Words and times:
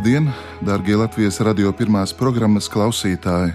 Labdien, 0.00 0.30
darbie 0.64 0.96
Latvijas 0.96 1.42
radio 1.44 1.74
pirmās 1.76 2.14
programmas 2.16 2.70
klausītāji! 2.72 3.50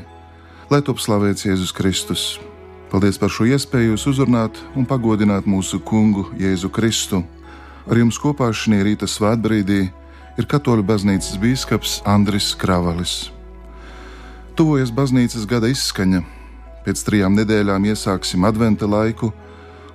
Lai 0.70 0.78
top 0.86 1.00
slavēts 1.02 1.48
Jēzus 1.48 1.72
Kristus! 1.74 2.26
Paldies 2.92 3.18
par 3.18 3.32
šo 3.34 3.48
iespēju 3.50 3.96
jūs 3.96 4.04
uzrunāt 4.12 4.60
un 4.78 4.86
pagodināt 4.86 5.48
mūsu 5.50 5.80
kungu 5.82 6.28
Jēzu 6.38 6.70
Kristu. 6.70 7.24
Ar 7.90 7.98
jums 7.98 8.20
kopā 8.22 8.52
šī 8.54 8.78
rīta 8.86 9.10
svētbrīdī 9.10 9.80
ir 10.38 10.48
Katoļu 10.52 10.86
baznīcas 10.86 11.40
bīskaps 11.42 11.96
Andris 12.06 12.52
Kravalis. 12.54 13.32
Tuvojas 14.54 14.92
baznīcas 14.94 15.48
gada 15.50 15.72
izskaņa. 15.74 16.22
Pēc 16.86 17.02
trijām 17.08 17.34
nedēļām 17.40 17.90
iesāksim 17.90 18.46
adventa 18.46 18.86
laiku, 18.86 19.32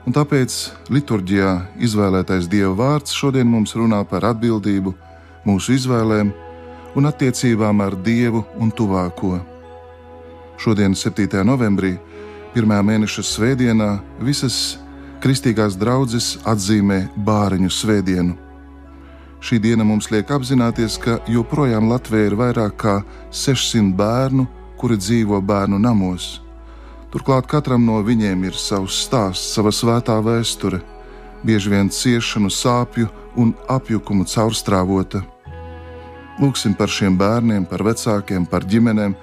un 0.03 0.19
tāpēc 0.19 0.59
liturģijā 0.91 1.55
izvēlētais 1.79 2.51
Dieva 2.51 2.75
vārds 2.83 3.15
šodien 3.15 3.47
mums 3.47 3.77
runā 3.79 4.03
par 4.03 4.27
atbildību 4.33 4.97
mūsu 5.47 5.77
izvēlēm 5.79 6.33
un 6.97 7.09
attiecībām 7.09 7.81
ar 7.85 7.97
Dievu 7.97 8.45
un 8.59 8.71
tuvāko. 8.71 9.39
Šodien, 10.61 10.95
7. 10.95 11.41
novembrī, 11.47 11.95
pirmā 12.53 12.81
mēneša 12.85 13.25
svētdienā, 13.25 13.91
visas 14.21 14.79
kristīgās 15.23 15.79
draudzes 15.81 16.35
atzīmē 16.49 17.07
Bāriņu 17.17 17.71
svētdienu. 17.73 18.37
Šī 19.41 19.57
diena 19.57 19.87
mums 19.89 20.11
liek 20.13 20.29
apzināties, 20.29 20.99
ka 21.01 21.17
joprojām 21.29 21.89
Latvijā 21.89 22.29
ir 22.29 22.37
vairāk 22.37 22.75
nekā 22.77 22.97
600 23.33 23.95
bērnu, 23.97 24.45
kuri 24.77 24.99
dzīvo 25.01 25.41
bērnu 25.41 25.79
namos. 25.81 26.43
Turklāt 27.11 27.49
katram 27.49 27.87
no 27.89 27.97
viņiem 28.05 28.45
ir 28.45 28.55
savs 28.55 29.01
stāsts, 29.07 29.55
sava 29.57 29.73
svētā 29.73 30.21
vēsture, 30.23 30.83
bieži 31.43 31.73
vien 31.73 31.89
ciešanu, 31.89 32.53
sāpju 32.53 33.09
un 33.37 33.55
apjukumu 33.69 34.29
caurstrāvota. 34.29 35.25
Lūksim 36.39 36.77
par 36.79 36.89
šiem 36.89 37.19
bērniem, 37.19 37.67
par 37.69 37.83
vecākiem, 37.85 38.47
par 38.47 38.65
ģimenēm, 38.65 39.17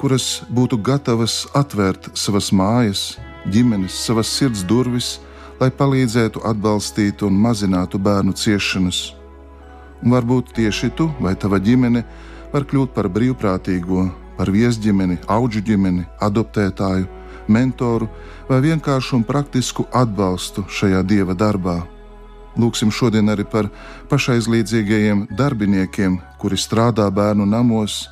kuras 0.00 0.42
būtu 0.50 0.78
gatavas 0.82 1.44
atvērt 1.54 2.08
savas 2.18 2.50
mājas, 2.52 3.18
ģimenes, 3.50 3.94
savas 4.06 4.32
sirds 4.32 4.64
durvis, 4.64 5.18
lai 5.60 5.70
palīdzētu, 5.70 6.42
atbalstītu 6.44 7.28
un 7.28 7.38
mazinātu 7.44 8.00
bērnu 8.00 8.34
ciešanas. 8.34 9.14
Un 10.02 10.12
varbūt 10.16 10.54
tieši 10.56 10.90
tu 10.96 11.08
vai 11.20 11.36
tava 11.36 11.60
ģimene 11.62 12.04
var 12.52 12.66
kļūt 12.68 12.94
par 12.96 13.08
brīvprātīgo, 13.12 14.08
par 14.36 14.50
viesģimeni, 14.50 15.20
augu 15.30 15.62
ģimeni, 15.64 16.04
adoptētāju, 16.20 17.06
mentoru 17.48 18.08
vai 18.48 18.60
vienkāršu 18.64 19.20
un 19.20 19.26
praktisku 19.26 19.86
atbalstu 19.92 20.66
šajā 20.68 21.02
dieva 21.06 21.36
darbā. 21.38 21.82
Lūksim 22.54 22.92
šodien 22.94 23.32
arī 23.32 23.42
par 23.50 23.66
pašaizlīdzīgajiem 24.10 25.26
darbiniekiem, 25.34 26.20
kuri 26.38 26.58
strādā 26.60 27.08
bērnu 27.10 27.46
namos, 27.50 28.04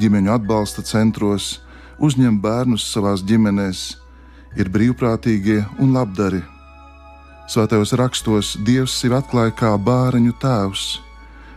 ģimeņu 0.00 0.32
atbalsta 0.32 0.84
centros, 0.86 1.58
uzņem 2.00 2.38
bērnus 2.40 2.86
savās 2.88 3.20
ģimenēs, 3.28 3.82
ir 4.56 4.72
brīvprātīgie 4.72 5.60
un 5.78 5.92
labdari. 5.98 6.40
Svētajos 7.50 7.92
rakstos 7.98 8.54
Dievs 8.64 8.94
sevi 8.94 9.18
atklāja 9.18 9.52
kā 9.58 9.74
bāriņu 9.76 10.36
tēvs. 10.40 10.84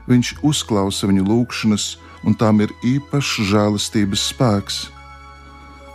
Viņš 0.10 0.36
uzklausa 0.44 1.08
viņu 1.08 1.24
lūgšanas, 1.30 1.86
un 2.28 2.36
tām 2.36 2.64
ir 2.66 2.74
īpašs 2.84 3.48
žēlastības 3.52 4.24
spēks. 4.34 4.80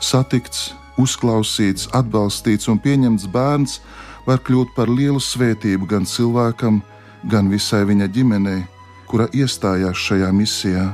Satikts, 0.01 0.71
uzklausīts, 1.03 1.89
atbalstīts 1.99 2.71
un 2.71 2.79
pieņemts 2.81 3.27
bērns 3.35 3.81
var 4.29 4.43
kļūt 4.45 4.75
par 4.77 4.91
lielu 4.93 5.21
svētību 5.21 5.89
gan 5.89 6.05
cilvēkam, 6.05 6.83
gan 7.25 7.49
visai 7.49 7.87
viņa 7.89 8.09
ģimenei, 8.13 8.63
kura 9.09 9.29
iestājās 9.33 9.97
šajā 9.97 10.29
misijā. 10.37 10.89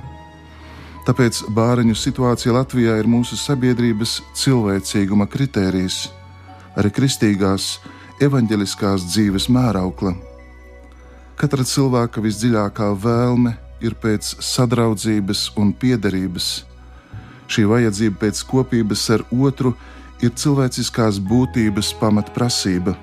Tāpēc 1.04 1.42
bāriņu 1.52 1.96
situācija 1.98 2.54
Latvijā 2.54 2.94
ir 2.96 3.08
mūsu 3.10 3.36
sabiedrības 3.36 4.20
cilvēcīguma 4.40 5.26
kritērijs, 5.28 6.06
arī 6.78 6.92
kristīgās, 6.94 7.74
evaņģeliskās 8.24 9.04
dzīves 9.10 9.50
mēraukla. 9.52 10.14
Katra 11.36 11.66
cilvēka 11.66 12.22
visdziļākā 12.24 12.92
vēlme 13.02 13.56
ir 13.84 13.96
pēc 14.00 14.36
sadraudzības 14.40 15.50
un 15.60 15.74
piederības. 15.76 16.62
Šī 17.50 17.66
vajadzība 17.68 18.22
pēc 18.22 18.44
kopības 18.48 19.02
ar 19.18 19.26
otru 19.34 19.74
ir 20.24 20.32
cilvēciskās 20.32 21.18
būtības 21.20 21.92
pamatprasība. 22.00 22.94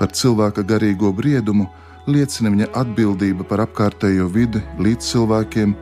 Par 0.00 0.14
cilvēka 0.16 0.64
garīgo 0.64 1.10
briedumu 1.12 1.66
liecina 2.08 2.48
viņa 2.48 2.70
atbildība 2.80 3.44
par 3.44 3.66
apkārtējo 3.66 4.30
vidi 4.32 4.62
līdz 4.80 5.10
cilvēkiem, 5.12 5.74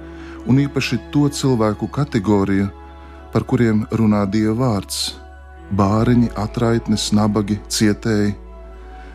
un 0.50 0.58
īpaši 0.64 0.98
to 1.14 1.28
cilvēku 1.30 1.86
kategoriju, 1.94 2.66
par 3.32 3.46
kuriem 3.46 3.84
runā 3.94 4.24
Dieva 4.26 4.56
vārds- 4.58 5.14
bāriņi, 5.78 6.32
atraitnes, 6.34 7.12
nabagi, 7.12 7.60
cietēji. 7.68 8.34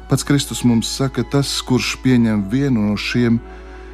Pats 0.10 0.24
Kristus 0.24 0.64
mums 0.64 0.88
saka, 0.88 1.24
tas, 1.24 1.62
kurš 1.62 1.98
pieņem 2.04 2.50
vienu 2.50 2.90
no 2.90 2.96
šiem 2.96 3.42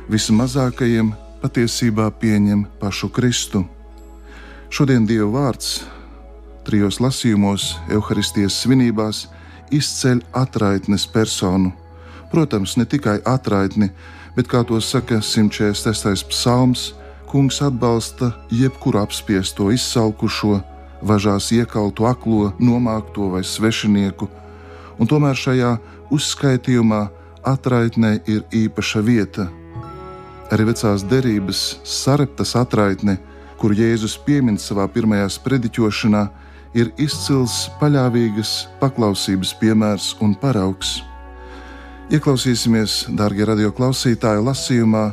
vismazākajiem, 0.09 1.13
patiesībā 1.41 2.11
pieņem 2.21 2.67
pašu 2.79 3.09
Kristu. 3.09 3.65
Šodien 4.69 5.07
Dieva 5.07 5.31
vārds 5.31 5.83
trijos 6.65 6.99
lasījumos, 6.99 7.79
Euharistijas 7.89 8.53
svinībās 8.61 9.27
izceļ 9.71 10.23
atraitnes 10.33 11.07
personu. 11.07 11.71
Protams, 12.31 12.75
ne 12.77 12.85
tikai 12.85 13.19
atraitni, 13.25 13.89
bet, 14.35 14.47
kā 14.47 14.63
to 14.63 14.77
saka 14.81 15.21
146. 15.21 16.27
psalms, 16.29 16.93
kungs 17.29 17.61
atbalsta 17.61 18.31
jebkuru 18.51 19.01
apspiesto, 19.01 19.69
izsalkušo, 19.71 20.59
važās 21.01 21.51
iekaltu, 21.51 22.05
aklo, 22.05 22.51
nomākto 22.59 23.29
vai 23.33 23.43
svešinieku, 23.43 24.27
un 24.99 25.07
tomēr 25.07 25.37
šajā 25.37 25.77
uzskaitījumā 26.13 27.07
atraitnē 27.45 28.19
ir 28.27 28.43
īpaša 28.51 29.01
vieta. 29.05 29.47
Arī 30.49 30.65
vecās 30.71 31.05
derības 31.05 31.79
sareptas 31.85 32.55
atraitne, 32.57 33.19
kur 33.59 33.75
Jēzus 33.75 34.17
piemin 34.25 34.57
savā 34.57 34.87
pirmajā 34.89 35.27
sprediķošanā, 35.35 36.23
ir 36.77 36.91
izcils 37.01 37.67
paļāvīgas 37.79 38.67
paklausības 38.81 39.53
piemērs 39.61 40.13
un 40.23 40.35
paraugs. 40.39 40.99
Ieklausīsimies, 42.09 43.03
darbie 43.13 43.45
radioklausītāji, 43.45 44.41
lasījumā 44.47 45.05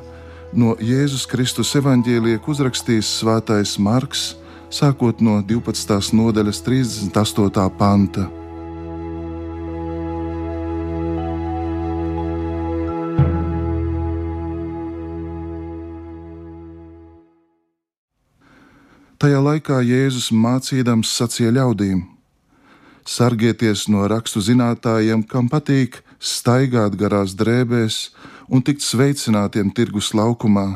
no 0.57 0.73
Jēzus 0.81 1.27
Kristus 1.29 1.75
evaņģēlija, 1.77 2.41
ko 2.41 2.55
uzrakstījis 2.55 3.13
Svētais 3.21 3.77
Marks, 3.83 4.31
sākot 4.73 5.21
no 5.21 5.43
12. 5.45 6.17
nodaļas 6.17 6.65
38. 6.65 7.71
panta. 7.77 8.46
Tajā 19.27 19.41
laikā 19.43 19.77
Jēzus 19.83 20.29
mācīdams 20.31 21.11
sacīja 21.11 21.51
ļaudīm: 21.57 22.05
Sargieties 23.03 23.89
no 23.91 24.05
rakstu 24.07 24.39
zinātājiem, 24.39 25.25
kam 25.27 25.49
patīk 25.51 25.97
staigāt 26.23 26.95
garās 27.01 27.35
drēbēs 27.35 27.97
un 28.47 28.63
tikt 28.63 28.87
sveicinātiem 28.87 29.73
tirgus 29.75 30.13
laukumā, 30.15 30.67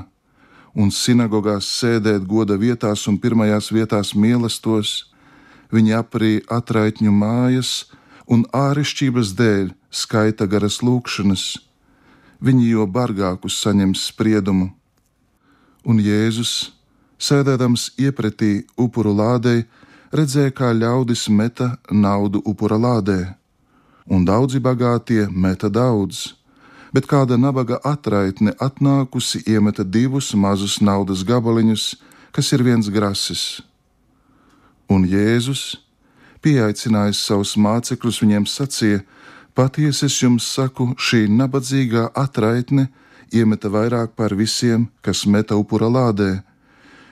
un 0.75 0.91
sinagogās 0.91 1.69
sēdēt 1.77 2.27
goda 2.27 2.57
vietās 2.59 3.07
un 3.07 3.21
pirmajās 3.23 3.71
vietās 3.71 4.11
mīlestos. 4.19 4.97
Viņi 5.71 5.95
aprī 6.01 6.33
atraitņu 6.59 7.15
mājas 7.23 7.73
un 8.27 8.43
āršķirības 8.51 9.33
dēļ 9.45 9.71
skaita 10.03 10.51
garas 10.51 10.81
lūkšanas. 10.83 11.47
Viņi 12.43 12.67
jo 12.75 12.91
bargākus 12.99 13.63
saņems 13.63 14.11
spriedumu. 14.11 14.73
Un 15.87 16.03
Jēzus 16.03 16.80
sēdēdams 17.21 17.91
iepratī 18.01 18.65
upuru 18.81 19.13
lādei, 19.15 19.65
redzēja, 20.13 20.55
kā 20.57 20.73
ļaudis 20.75 21.29
meta 21.29 21.77
naudu 21.91 22.43
upura 22.45 22.79
lādē, 22.81 23.35
un 24.11 24.25
daudzi 24.25 24.61
bagātie 24.61 25.29
meta 25.31 25.69
daudz, 25.69 26.35
bet 26.93 27.07
kāda 27.07 27.39
nabaga 27.39 27.79
atraitne 27.87 28.57
atnākusi 28.59 29.45
iemeta 29.47 29.85
divus 29.85 30.33
mazus 30.35 30.81
naudas 30.81 31.23
gabaliņus, 31.27 31.95
kas 32.33 32.53
ir 32.53 32.65
viens 32.67 32.91
grasis. 32.91 33.61
Un 34.91 35.07
Jēzus, 35.07 35.79
pieaicinājis 36.43 37.21
savus 37.29 37.55
mācekļus, 37.55 38.23
viņiem 38.25 38.47
sacīja: 38.51 39.05
Patiesi 39.55 40.07
es 40.09 40.17
jums 40.23 40.47
saku, 40.51 40.95
šī 40.99 41.29
nabadzīgā 41.31 42.09
atraitne 42.15 42.89
iemeta 43.31 43.71
vairāk 43.71 44.17
par 44.19 44.35
visiem, 44.35 44.89
kas 45.03 45.27
meta 45.27 45.59
upura 45.59 45.87
lādē, 45.87 46.41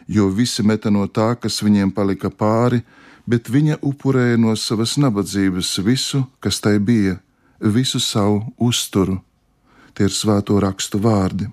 jo 0.08 0.28
visi 0.32 0.64
meta 0.64 0.90
no 0.90 1.06
tā, 1.06 1.34
kas 1.36 1.60
viņiem 1.62 1.92
palika 1.94 2.30
pāri, 2.30 2.80
bet 3.28 3.50
viņa 3.52 3.78
upurēja 3.84 4.40
no 4.40 4.54
savas 4.56 4.96
nabadzības 4.96 5.76
visu, 5.84 6.24
kas 6.40 6.60
tai 6.64 6.78
bija, 6.80 7.18
visu 7.60 8.00
savu 8.00 8.46
uzturu. 8.56 9.20
Tie 9.92 10.08
ir 10.08 10.14
svēto 10.14 10.56
rakstu 10.62 11.00
vārdi. 11.02 11.50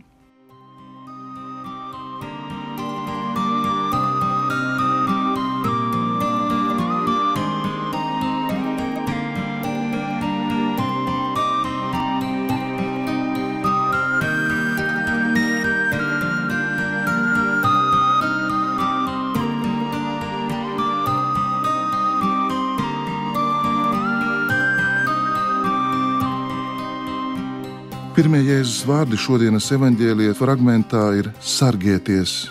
Pirmie 28.16 28.46
Jēzus 28.48 28.86
vārdi 28.88 29.18
šodienas 29.20 29.66
evanģēlīja 29.76 30.38
fragmentā 30.40 31.02
ir 31.20 31.26
sargieties. 31.44 32.46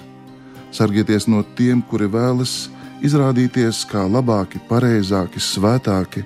Sargieties 0.69 1.25
no 1.25 1.39
tiem, 1.57 1.81
kuri 1.89 2.05
vēlas 2.13 2.67
izrādīties 3.01 3.79
kā 3.89 4.03
labāki, 4.05 4.61
pareizāki, 4.69 5.41
svētāki. 5.41 6.21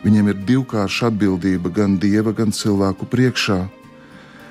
Viņiem 0.00 0.30
ir 0.32 0.40
divkārša 0.48 1.10
atbildība 1.10 1.68
gan 1.76 1.98
dieva, 2.00 2.32
gan 2.32 2.56
cilvēku 2.56 3.04
priekšā. 3.12 3.58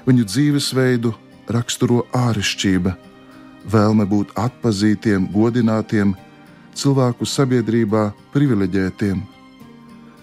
Viņu 0.06 0.28
dzīvesveidu 0.30 1.16
raksturo 1.58 2.04
āršķirība, 2.14 2.94
vēlme 3.66 4.06
būt 4.14 4.38
atpazītiem, 4.38 5.26
godinātiem, 5.34 6.14
cilvēku 6.78 7.26
sabiedrībā 7.26 8.12
privileģētiem. 8.38 9.26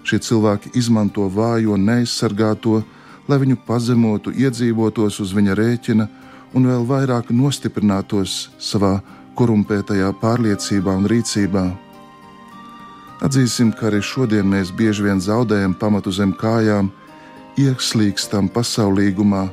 Šie 0.06 0.22
cilvēki 0.30 0.76
izmanto 0.78 1.26
vājo, 1.26 1.74
neaizsargāto, 1.74 2.84
lai 3.30 3.38
viņu 3.38 3.60
pazemotu, 3.66 4.32
iedzīvotos 4.34 5.20
uz 5.22 5.34
viņa 5.36 5.54
rēķina 5.58 6.06
un 6.58 6.66
vēl 6.66 6.86
vairāk 6.88 7.30
nostiprinātos 7.30 8.48
savā 8.58 8.98
korumpētajā 9.38 10.10
pārliecībā 10.20 10.96
un 10.98 11.06
rīcībā. 11.10 11.64
Atzīsim, 13.24 13.70
ka 13.76 13.90
arī 13.90 14.00
šodien 14.02 14.48
mēs 14.48 14.72
bieži 14.74 15.04
vien 15.06 15.20
zaudējam 15.20 15.76
pamatu 15.78 16.12
zem 16.12 16.32
kājām, 16.32 16.90
ieslīgstam 17.60 18.48
pasaulīgumā 18.54 19.46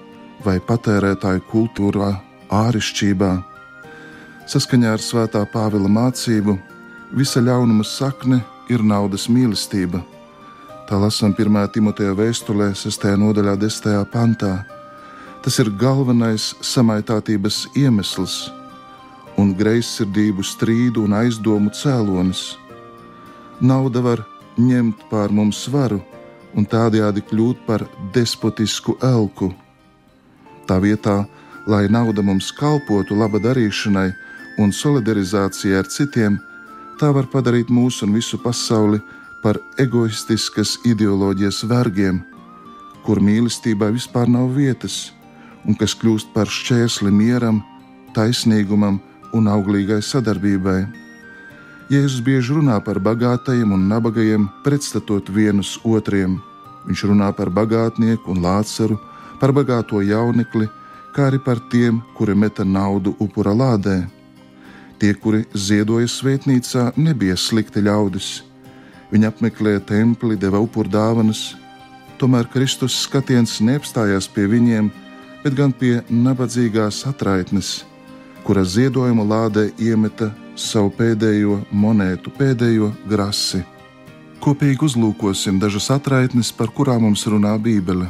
vai 0.45 0.57
patērētāju 0.63 1.43
kultūrā, 1.51 2.13
ārišķībā. 2.47 3.31
Saskaņā 4.47 4.93
ar 4.95 5.03
Svētā 5.03 5.43
Pāvila 5.51 5.91
mācību, 5.91 6.55
visa 7.11 7.43
ļaunuma 7.43 7.83
sakne 7.83 8.39
ir 8.71 8.83
naudas 8.83 9.27
mīlestība 9.27 10.01
Tā 10.87 10.95
lasām 10.95 11.33
1. 11.35 11.51
Timoteja 11.75 12.13
vēstulē, 12.15 12.69
6. 12.71 13.09
nodaļā, 13.19 13.57
10. 13.59 14.05
pantā. 14.07 14.61
Tas 15.43 15.57
ir 15.59 15.67
galvenais 15.75 16.53
samaitātības 16.63 17.65
iemesls 17.75 18.37
un 19.35 19.51
greizsirdību 19.59 20.45
strīdu 20.47 21.03
un 21.03 21.17
aizdomu 21.19 21.73
cēlonis. 21.75 22.55
Nauda 23.59 23.99
var 24.05 24.23
ņemt 24.55 25.03
pār 25.11 25.35
mums 25.35 25.65
svaru 25.67 25.99
un 26.55 26.63
tādējādi 26.63 27.25
kļūt 27.33 27.67
par 27.67 27.83
despotisku 28.15 28.95
elku. 29.03 29.51
Tā 30.71 30.79
vietā, 30.79 31.17
lai 31.67 31.83
nauda 31.91 32.23
mums 32.23 32.53
kalpotu 32.55 33.19
laba 33.19 33.43
darīšanai 33.43 34.07
un 34.63 34.71
solidarizācijai 34.71 35.83
ar 35.83 35.91
citiem, 35.91 36.39
tā 36.95 37.11
var 37.11 37.27
padarīt 37.27 37.67
mūsu 37.67 38.07
un 38.07 38.15
visu 38.15 38.39
pasauli 38.39 39.03
par 39.03 39.17
egoistiskas 39.77 40.77
ideoloģijas 40.87 41.61
vergiem, 41.69 42.21
kur 43.05 43.21
mīlestībai 43.23 43.91
vispār 43.95 44.27
nav 44.27 44.49
vietas, 44.57 45.11
un 45.67 45.77
kas 45.77 45.93
kļūst 45.95 46.33
par 46.33 46.49
šķērsli 46.49 47.11
mieram, 47.13 47.61
taisnīgumam 48.15 48.99
un 49.37 49.47
auglīgai 49.51 50.01
sadarbībai. 50.01 50.81
Jēzus 51.93 52.23
bieži 52.23 52.57
runā 52.57 52.79
par 52.83 52.99
bagātajiem 52.99 53.71
un 53.71 53.85
nabagajiem, 53.87 54.49
pretstatot 54.65 55.29
vienus 55.29 55.77
otriem. 55.87 56.41
Viņš 56.87 57.05
runā 57.11 57.29
par 57.35 57.51
bagātnieku 57.53 58.33
un 58.33 58.41
lāceru, 58.43 58.97
par 59.39 59.53
bagāto 59.55 60.01
jaunekli, 60.03 60.67
kā 61.15 61.29
arī 61.29 61.39
par 61.43 61.61
tiem, 61.71 62.01
kuri 62.17 62.35
meta 62.35 62.65
naudu 62.65 63.15
upura 63.23 63.53
lādē. 63.55 64.01
Tie, 64.99 65.13
kuri 65.13 65.45
ziedoja 65.53 66.09
svētnīcā, 66.09 66.91
nebija 66.97 67.37
slikti 67.37 67.85
ļaudis 67.85 68.46
Viņi 69.11 69.29
apmeklēja 69.29 69.81
templi, 69.87 70.35
deva 70.35 70.59
upuru 70.59 70.91
dāvanas, 70.91 71.53
tomēr 72.19 72.49
Kristus 72.51 72.97
skatiens 73.05 73.59
neapstājās 73.63 74.27
pie 74.27 74.47
viņiem, 74.51 74.89
bet 75.43 75.55
gan 75.55 75.71
pie 75.71 76.01
nabadzīgās 76.11 77.05
atraitnes, 77.07 77.85
kura 78.43 78.65
ziedojuma 78.67 79.23
lādē 79.23 79.69
iemeta 79.79 80.33
savu 80.59 80.91
pēdējo 80.97 81.61
monētu, 81.71 82.33
pēdējo 82.35 82.91
grasi. 83.07 83.63
Kopīgi 84.43 84.83
uzlūkosim 84.89 85.59
dažas 85.61 85.89
atraitnes, 85.93 86.51
par 86.51 86.71
kurām 86.75 87.07
mums 87.07 87.23
runā 87.31 87.55
Bībele. 87.61 88.09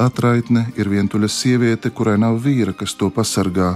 Atraitne 0.00 0.64
ir 0.80 0.88
vientuļa 0.88 1.28
sieviete, 1.28 1.92
kurai 1.92 2.16
nav 2.18 2.40
vīra, 2.40 2.72
kas 2.72 2.96
to 2.96 3.10
pasargā. 3.12 3.74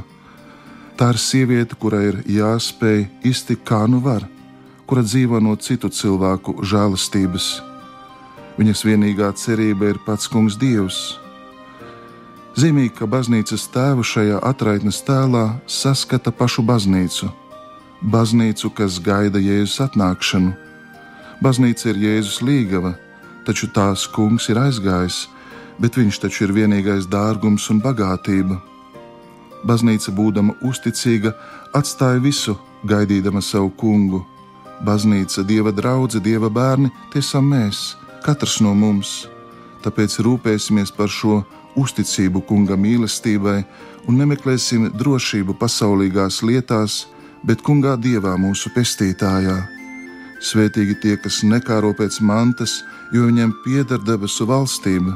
Tā 0.96 1.10
ir 1.12 1.20
sieviete, 1.20 1.76
kurai 1.76 2.06
ir 2.08 2.22
jāspēj 2.30 3.10
iztikt 3.28 3.66
kā 3.68 3.84
nu 3.90 4.00
var 4.00 4.24
kura 4.86 5.02
dzīvo 5.02 5.40
no 5.40 5.54
citu 5.56 5.88
cilvēku 5.88 6.60
žēlastības. 6.64 7.60
Viņas 8.58 8.84
vienīgā 8.86 9.32
cerība 9.38 9.90
ir 9.92 10.00
pats 10.06 10.28
Kungs 10.30 10.58
Dievs. 10.60 11.18
Zīmīgi, 12.54 12.92
ka 13.00 13.08
baznīcas 13.10 13.66
tēvu 13.74 14.04
šajā 14.06 14.38
atraitnes 14.46 15.00
tēlā 15.02 15.56
saskata 15.66 16.30
pašu 16.30 16.62
baznīcu, 16.62 17.30
baznīcu, 18.14 18.70
kas 18.70 19.00
gaida 19.02 19.42
Jēzus 19.42 19.80
atnākšanu. 19.88 20.52
Baznīca 21.42 21.88
ir 21.90 21.98
Jēzus 22.04 22.44
līgava, 22.46 22.94
taču 23.48 23.66
tās 23.74 24.04
kungs 24.06 24.46
ir 24.52 24.60
aizgājis, 24.60 25.24
bet 25.82 25.98
viņš 25.98 26.20
taču 26.22 26.46
ir 26.46 26.54
vienīgais 26.54 27.08
dārgums 27.10 27.66
un 27.74 27.82
bagātība. 27.82 28.60
Baznīca, 29.66 30.14
būdama 30.14 30.54
uzticīga, 30.62 31.34
atstāja 31.74 32.22
visu, 32.22 32.54
gaidīdama 32.86 33.42
savu 33.42 33.72
kungu 33.80 34.22
Baznīca, 34.82 35.44
dieva 35.46 35.70
draudzene, 35.72 36.24
dieva 36.24 36.50
bērni, 36.50 36.90
tie 37.12 37.22
esam 37.22 37.46
mēs, 37.52 37.94
katrs 38.24 38.58
no 38.64 38.74
mums. 38.74 39.28
Tāpēc 39.84 40.18
rūpēsimies 40.24 40.90
par 40.96 41.12
šo 41.12 41.42
uzticību 41.76 42.42
kunga 42.48 42.76
mīlestībai 42.80 43.58
un 44.08 44.18
nemeklēsim 44.20 44.90
drošību 44.98 45.56
pasaulīgās 45.60 46.42
lietās, 46.46 47.04
bet 47.44 47.62
kungā 47.64 47.96
dievā 48.00 48.34
mūsu 48.40 48.72
pestītājā. 48.74 49.58
Svētīgi 50.44 50.96
tie, 51.00 51.14
kas 51.20 51.42
nekāro 51.44 51.94
pēc 51.96 52.18
mantas, 52.20 52.82
jo 53.12 53.28
viņiem 53.28 53.52
pieder 53.64 54.00
debesu 54.04 54.48
valstība. 54.48 55.14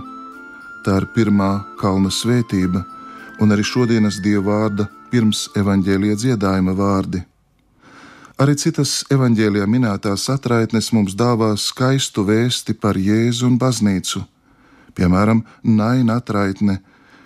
Tā 0.84 1.00
ir 1.02 1.08
pirmā 1.16 1.50
kalna 1.80 2.12
svētība, 2.12 2.84
un 3.42 3.52
arī 3.52 3.64
šodienas 3.66 4.22
dieva 4.24 4.46
vārda 4.52 4.88
pirms 5.12 5.48
evaņģēlīja 5.58 6.20
dziedājuma 6.22 6.76
vārdi. 6.78 7.27
Arī 8.38 8.52
citas 8.54 9.00
evaņģēlijā 9.10 9.64
minētās 9.66 10.28
atraitnes 10.30 10.92
mums 10.94 11.16
dāvā 11.18 11.48
skaistu 11.58 12.22
vēsti 12.22 12.76
par 12.78 12.94
Jēzu 12.94 13.48
un 13.48 13.56
baznīcu. 13.58 14.22
Piemēram, 14.94 15.40
Naina 15.66 16.20
atraitne, 16.22 16.76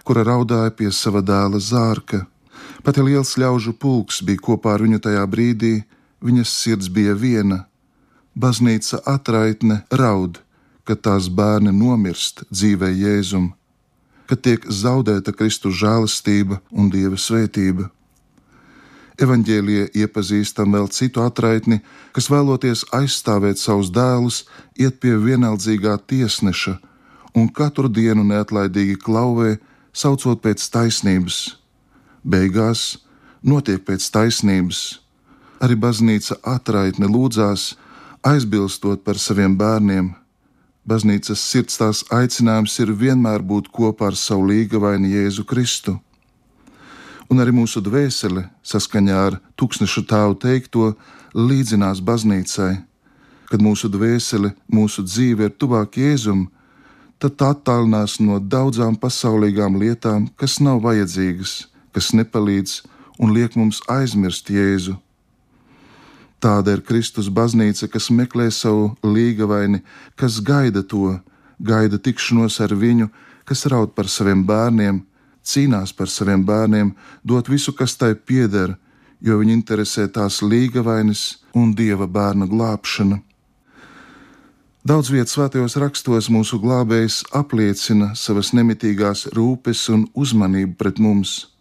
kura 0.08 0.24
raudāja 0.24 0.72
pie 0.72 0.88
sava 0.88 1.20
dēla 1.20 1.60
zārka. 1.60 2.22
Pat 2.80 2.96
ja 2.96 3.04
liels 3.04 3.34
ļaužu 3.36 3.76
pulks 3.76 4.22
bija 4.24 4.40
kopā 4.40 4.72
ar 4.78 4.86
viņu 4.86 5.02
tajā 5.04 5.26
brīdī, 5.28 5.74
viņas 6.24 6.56
sirds 6.62 6.88
bija 6.88 7.12
viena. 7.12 7.66
Baznīca 8.32 9.04
atraitne 9.04 9.82
raud, 9.92 10.40
kad 10.88 11.04
tās 11.04 11.28
bērni 11.28 11.76
nomirst 11.76 12.46
dzīvē 12.48 12.88
Jēzum, 12.88 13.50
kad 14.32 14.40
tiek 14.48 14.64
zaudēta 14.64 15.36
Kristus 15.36 15.76
žēlastība 15.76 16.62
un 16.72 16.88
Dieva 16.88 17.20
svētība. 17.20 17.92
Evanģēlijā 19.20 19.90
iepazīstam 19.92 20.72
vēl 20.72 20.88
citu 20.88 21.20
atraitni, 21.20 21.82
kas 22.16 22.30
vēloties 22.32 22.86
aizstāvēt 22.96 23.60
savus 23.60 23.90
dēlus, 23.92 24.44
iet 24.80 25.00
pie 25.00 25.18
vienaldzīgā 25.20 25.98
tiesneša 26.08 26.78
un 27.36 27.48
katru 27.48 27.88
dienu 27.88 28.24
neatlaidīgi 28.24 28.96
klauvē, 29.00 29.56
saucot 29.92 30.40
pēc 30.44 30.64
taisnības. 30.72 31.58
Beigās 32.24 33.02
notiek 33.42 33.84
pēc 33.84 34.08
taisnības. 34.14 34.80
Arī 35.62 35.76
baznīca 35.78 36.38
atraitne 36.48 37.08
lūdzās, 37.08 37.74
aizbilstot 38.26 39.04
par 39.04 39.20
saviem 39.20 39.56
bērniem. 39.58 40.12
Baznīcas 40.88 41.42
sirds 41.46 41.78
tās 41.78 42.02
aicinājums 42.10 42.78
ir 42.82 42.96
vienmēr 42.98 43.44
būt 43.44 43.68
kopā 43.70 44.10
ar 44.10 44.16
savu 44.18 44.48
līgavaini 44.50 45.12
Jēzu 45.14 45.44
Kristu 45.46 46.00
un 47.32 47.40
arī 47.40 47.54
mūsu 47.56 47.80
dvēsele, 47.80 48.44
saskaņā 48.60 49.18
ar 49.26 49.38
tūkstneša 49.56 50.02
tēvu 50.10 50.34
teikto, 50.44 50.88
līdzinās 51.32 52.02
baznīcai. 52.04 52.72
Kad 53.48 53.64
mūsu 53.64 53.88
dvēsele, 53.92 54.52
mūsu 54.72 55.04
dzīve 55.04 55.48
ir 55.48 55.54
tuvāk 55.56 55.96
Jēzum, 56.00 56.46
tad 57.20 57.36
tā 57.40 57.52
attālinās 57.54 58.18
no 58.20 58.36
daudzām 58.40 58.96
pasaulīgām 59.00 59.78
lietām, 59.80 60.26
kas 60.36 60.58
nav 60.60 60.82
vajadzīgas, 60.84 61.54
kas 61.92 62.12
nepalīdz 62.16 62.80
un 63.22 63.32
liek 63.36 63.56
mums 63.56 63.80
aizmirst 63.92 64.50
Jēzu. 64.52 64.98
Tāda 66.42 66.74
ir 66.74 66.82
Kristus 66.82 67.28
baznīca, 67.30 67.86
kas 67.88 68.10
meklē 68.10 68.48
savu 68.50 68.90
līgavaini, 69.06 69.84
kas 70.18 70.40
gaida 70.42 70.82
to, 70.82 71.14
gaida 71.62 72.00
tikšanos 72.02 72.58
ar 72.64 72.74
viņu, 72.74 73.08
kas 73.46 73.64
raud 73.70 73.94
par 73.94 74.10
saviem 74.10 74.42
bērniem, 74.48 75.04
cīnās 75.44 75.92
par 75.96 76.08
saviem 76.08 76.44
bērniem, 76.46 76.94
dot 77.24 77.48
visu, 77.48 77.72
kas 77.72 77.96
tai 77.96 78.14
pieder, 78.14 78.76
jo 79.20 79.38
viņu 79.38 79.54
interesē 79.58 80.08
tās 80.08 80.40
līgavainis 80.42 81.42
un 81.54 81.74
dieva 81.74 82.06
bērna 82.06 82.48
glābšana. 82.50 83.20
Daudz 84.82 85.12
vietas 85.14 85.36
svētajos 85.36 85.76
rakstos 85.78 86.26
mūsu 86.26 86.58
glābējs 86.58 87.20
apliecina 87.38 88.16
savas 88.18 88.50
nemitīgās 88.50 89.28
rūpes 89.36 89.84
un 89.94 90.08
uzmanību 90.18 90.74
pret 90.74 90.98
mums, 90.98 91.52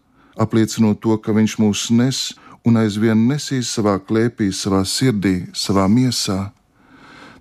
apliecinot 0.42 1.04
to, 1.04 1.20
ka 1.22 1.36
viņš 1.38 1.58
mūs 1.62 1.84
nes 1.94 2.22
un 2.66 2.80
aizvien 2.82 3.28
nesīs 3.30 3.70
savā 3.78 4.00
klēpī, 4.02 4.50
savā 4.50 4.82
sirdī, 4.90 5.52
savā 5.54 5.86
miesā. 5.86 6.50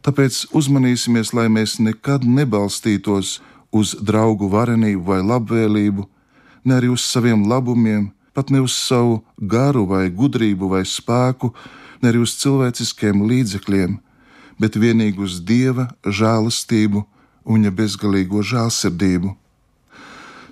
Tāpēc 0.04 0.46
uzmanīsimies, 0.56 1.32
lai 1.36 1.48
mēs 1.48 1.78
nekad 1.80 2.28
nebalstītos 2.28 3.38
uz 3.72 3.96
draugu 4.04 4.48
varenību 4.52 5.02
vai 5.04 5.20
labvēlību, 5.24 6.06
ne 6.64 6.76
arī 6.76 6.90
uz 6.92 7.04
saviem 7.06 7.46
labumiem, 7.48 8.10
pat 8.34 8.50
ne 8.50 8.60
uz 8.60 8.76
savu 8.76 9.20
garu 9.38 9.86
vai 9.86 10.08
gudrību 10.10 10.70
vai 10.74 10.84
spēku, 10.86 11.54
ne 12.02 12.12
arī 12.12 12.22
uz 12.22 12.36
cilvēciskiem 12.40 13.26
līdzekļiem 13.26 13.98
bet 14.60 14.76
vienīgi 14.76 15.24
uz 15.24 15.40
dieva 15.40 15.88
žēlastību 16.04 17.02
un 17.48 17.56
viņa 17.56 17.72
bezgalīgo 17.72 18.44
žēlsirdību. 18.44 19.32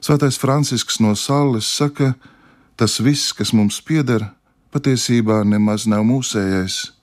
Svētais 0.00 0.38
Francisks 0.40 1.00
no 1.04 1.12
Sāles 1.18 1.68
saka, 1.68 2.14
tas 2.78 2.96
viss, 3.02 3.34
kas 3.36 3.52
mums 3.52 3.82
pieder, 3.84 4.24
patiesībā 4.72 5.42
nemaz 5.44 5.84
nav 5.90 6.06
mūsējais. 6.08 6.94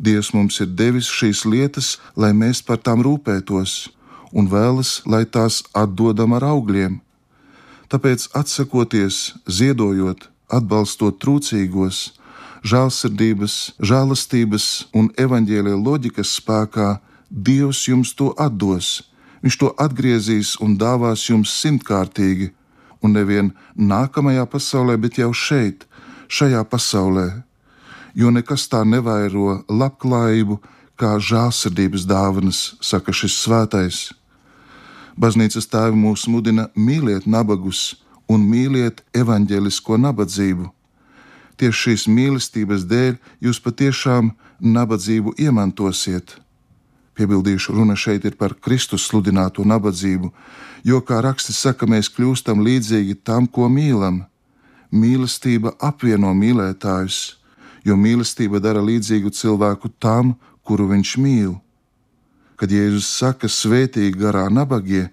Dievs 0.00 0.32
mums 0.34 0.58
ir 0.64 0.72
devis 0.74 1.06
šīs 1.06 1.44
lietas, 1.46 1.98
lai 2.16 2.32
mēs 2.34 2.64
par 2.66 2.80
tām 2.82 3.04
rūpētos, 3.06 3.92
un 4.34 4.50
vēlas, 4.50 5.04
lai 5.06 5.22
tās 5.24 5.62
atdodam 5.76 6.34
ar 6.34 6.48
augļiem. 6.50 6.98
Tāpēc 7.92 8.28
atsakoties, 8.36 9.34
ziedojot, 9.46 10.28
atbalstot 10.48 11.18
trūcīgos, 11.22 12.12
žēlsirdības, 12.64 13.56
žēlastības 13.84 14.68
un 14.96 15.10
evaņģēlīja 15.20 15.80
loģikas 15.80 16.38
spēkā 16.40 16.94
Dievs 17.34 17.82
jums 17.88 18.12
to 18.14 18.30
atdos. 18.38 19.02
Viņš 19.42 19.56
to 19.60 19.70
atgriezīs 19.80 20.54
un 20.62 20.76
dāvās 20.80 21.26
jums 21.28 21.52
simtkārtīgi, 21.60 22.52
un 23.04 23.12
nevien 23.16 23.50
nākamajā 23.76 24.46
pasaulē, 24.48 24.96
bet 25.00 25.18
jau 25.20 25.32
šeit, 25.36 25.84
šajā 26.28 26.62
pasaulē. 26.70 27.26
Jo 28.14 28.30
nekas 28.30 28.68
tā 28.70 28.84
nevairo 28.86 29.64
labklājību 29.68 30.60
kā 30.96 31.16
žēlsirdības 31.18 32.06
dāvanas, 32.06 32.60
saka 32.80 33.12
šis 33.12 33.36
svētais. 33.42 34.04
Baznīcas 35.20 35.68
tēvi 35.70 35.98
mūs 35.98 36.26
mudina 36.28 36.68
mīliet 36.74 37.26
nabagus 37.26 37.94
un 38.28 38.46
mīliet 38.50 39.04
evaņģēlisko 39.14 40.00
nabadzību 40.06 40.72
Tieši 41.54 41.80
šīs 41.80 42.06
mīlestības 42.10 42.86
dēļ 42.90 43.18
jūs 43.46 43.60
patiešām 43.62 44.32
nabadzību 44.58 45.36
iemantosiet. 45.38 46.34
Piebildīšu, 47.14 47.76
runa 47.76 47.94
šeit 47.94 48.24
ir 48.26 48.34
par 48.34 48.56
Kristus 48.58 49.06
sludināto 49.06 49.62
nabadzību, 49.62 50.32
jo, 50.82 50.98
kā 51.06 51.20
rakstis 51.22 51.60
saka, 51.62 51.86
mēs 51.86 52.10
kļūstam 52.10 52.64
līdzīgi 52.66 53.20
tam, 53.22 53.46
ko 53.46 53.68
mīlam. 53.70 54.24
Mīlestība 54.90 55.76
apvieno 55.78 56.32
mīlētājus, 56.34 57.36
jo 57.86 57.94
mīlestība 57.94 58.58
dara 58.62 58.82
līdzīgu 58.82 59.30
cilvēku 59.30 59.92
tam, 60.02 60.34
kuru 60.66 60.90
viņš 60.90 61.14
mīl. 61.22 61.54
Kad 62.56 62.70
Jēzus 62.70 63.08
saka, 63.10 63.50
svētīgi 63.50 64.14
garā 64.20 64.46
nabagie, 64.52 65.08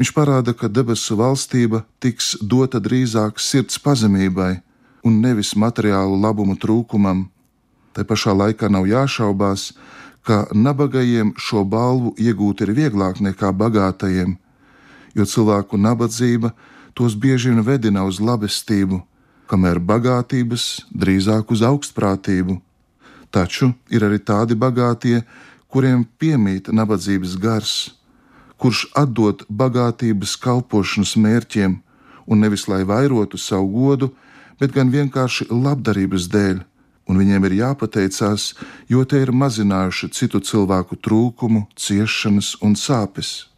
viņš 0.00 0.12
parāda, 0.16 0.54
ka 0.56 0.68
debesu 0.68 1.18
valstība 1.20 1.84
tiks 2.00 2.36
dota 2.40 2.80
drīzāk 2.80 3.40
sirds 3.40 3.78
pazemībai 3.82 4.60
un 5.04 5.20
nevis 5.20 5.52
materiālu 5.56 6.16
labumu 6.20 6.56
trūkumam. 6.60 7.26
Te 7.92 8.04
pašā 8.06 8.32
laikā 8.36 8.70
nav 8.72 8.86
jāšaubās, 8.88 9.72
ka 10.22 10.46
nabagajiem 10.54 11.34
šo 11.36 11.64
balvu 11.64 12.14
iegūt 12.20 12.64
ir 12.64 12.74
vieglāk 12.76 13.20
nekā 13.24 13.52
bagātajiem, 13.56 14.36
jo 15.16 15.24
cilvēku 15.26 15.80
nabadzība 15.80 16.52
tos 16.94 17.16
bieži 17.16 17.50
vien 17.50 17.64
vedina 17.64 18.04
uz 18.04 18.20
labestību, 18.20 19.00
kamēr 19.50 19.80
bagātības 19.82 20.86
drīzāk 20.92 21.50
uz 21.50 21.64
augstprātību. 21.66 22.60
Taču 23.30 23.72
ir 23.90 24.04
arī 24.06 24.18
tādi 24.18 24.56
bagātie, 24.58 25.22
kuriem 25.70 26.04
piemīt 26.18 26.68
nabadzības 26.74 27.36
gars, 27.40 27.74
kurš 28.60 28.86
atdod 28.98 29.44
bagātības 29.48 30.36
kalpošanas 30.42 31.14
mērķiem, 31.16 31.78
un 32.30 32.42
nevis 32.44 32.66
lai 32.68 32.82
vairotu 32.84 33.38
savu 33.38 33.70
godu, 33.74 34.10
bet 34.60 34.74
gan 34.76 34.90
vienkārši 34.92 35.48
labdarības 35.50 36.28
dēļ, 36.34 36.60
un 37.08 37.18
viņiem 37.18 37.46
ir 37.48 37.56
jāpateicās, 37.62 38.52
jo 38.92 39.04
tie 39.08 39.22
ir 39.24 39.32
mazinājuši 39.32 40.10
citu 40.14 40.42
cilvēku 40.44 40.98
trūkumu, 41.00 41.64
ciešanas 41.74 42.56
un 42.62 42.76
sāpes. 42.78 43.50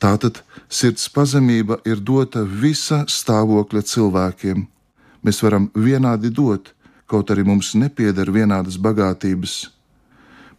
Tātad 0.00 0.40
sirds 0.68 1.08
pazemība 1.12 1.78
ir 1.84 2.00
dota 2.00 2.42
visa 2.42 3.04
stāvokļa 3.08 3.82
cilvēkiem. 3.84 4.64
Mēs 5.20 5.42
varam 5.44 5.68
vienādi 5.76 6.32
dot, 6.32 6.72
kaut 7.06 7.30
arī 7.30 7.44
mums 7.44 7.74
nepieder 7.76 8.32
vienādas 8.32 8.80
bagātības. 8.80 9.79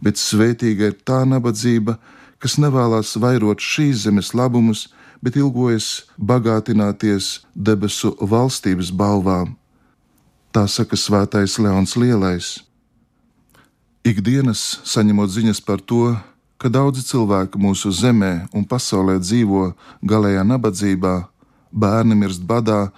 Bet 0.02 0.18
svētīga 0.18 0.90
ir 0.90 0.98
tā 1.06 1.22
nabadzība, 1.28 1.96
kas 2.42 2.58
nevēlas 2.58 3.14
vairot 3.22 3.62
šīs 3.62 4.04
zemes 4.06 4.32
labumus, 4.34 4.88
bet 5.22 5.38
ilgojas 5.38 6.08
bagātināties 6.18 7.44
debesu 7.54 8.16
valstības 8.18 8.90
balvām. 8.90 9.54
Tā 10.52 10.66
saka 10.68 10.98
Svētais 10.98 11.54
Leons 11.62 11.94
Lielais. 11.96 12.58
Ikdienas 14.04 14.82
saņemot 14.84 15.30
ziņas 15.30 15.62
par 15.62 15.80
to, 15.80 16.10
ka 16.58 16.68
daudzi 16.68 17.04
cilvēki 17.06 17.58
mūsu 17.58 17.92
zemē 17.94 18.48
un 18.54 18.66
pasaulē 18.66 19.16
dzīvo 19.22 19.70
galējā 20.02 20.42
nabadzībā, 20.46 21.14
bērni 21.70 22.18
mirst 22.18 22.42
badā, 22.46 22.90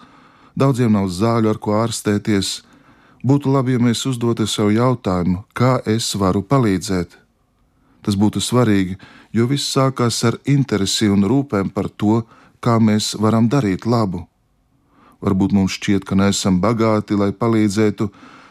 daudziem 0.56 0.92
nav 0.96 1.12
zāļu, 1.12 1.52
ar 1.52 1.60
ko 1.60 1.76
ārstēties. 1.78 2.62
Būtu 3.24 3.48
labi, 3.48 3.72
ja 3.72 3.80
mēs 3.80 4.02
uzdotu 4.04 4.44
sev 4.44 4.68
jautājumu, 4.74 5.46
kā 5.56 5.78
es 5.88 6.10
varu 6.20 6.42
palīdzēt. 6.44 7.14
Tas 8.04 8.18
būtu 8.20 8.42
svarīgi, 8.44 8.98
jo 9.32 9.46
viss 9.48 9.72
sākās 9.72 10.18
ar 10.28 10.36
interesi 10.44 11.08
un 11.08 11.24
rūpēm 11.24 11.70
par 11.72 11.88
to, 11.88 12.20
kā 12.60 12.76
mēs 12.76 13.14
varam 13.16 13.48
darīt 13.48 13.88
labu. 13.88 14.26
Varbūt 15.24 15.56
mums 15.56 15.78
šķiet, 15.78 16.04
ka 16.04 16.18
neesam 16.20 16.60
bagāti, 16.60 17.16
lai 17.16 17.32
palīdzētu, 17.32 18.10